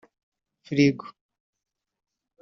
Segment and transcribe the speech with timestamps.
[0.65, 1.07] frigo